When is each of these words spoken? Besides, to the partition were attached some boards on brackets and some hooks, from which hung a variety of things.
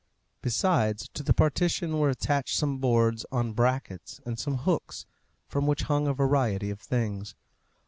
Besides, 0.41 1.07
to 1.13 1.21
the 1.21 1.31
partition 1.31 1.99
were 1.99 2.09
attached 2.09 2.57
some 2.57 2.79
boards 2.79 3.23
on 3.31 3.53
brackets 3.53 4.19
and 4.25 4.39
some 4.39 4.57
hooks, 4.57 5.05
from 5.47 5.67
which 5.67 5.83
hung 5.83 6.07
a 6.07 6.13
variety 6.15 6.71
of 6.71 6.79
things. 6.79 7.35